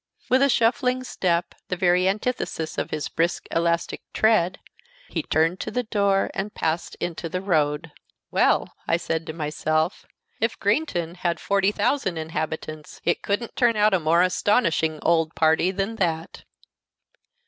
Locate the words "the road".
7.29-7.91